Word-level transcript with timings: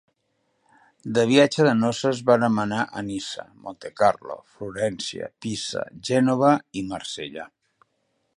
De 1.17 1.25
viatge 1.31 1.65
de 1.67 1.73
noces 1.81 2.21
varen 2.29 2.57
anar 2.63 2.81
a 3.01 3.05
Niça, 3.11 3.45
Montecarlo, 3.67 4.39
Florència, 4.55 5.31
Pisa, 5.47 5.87
Gènova 6.11 6.53
i 6.83 6.87
Marsella. 6.93 7.49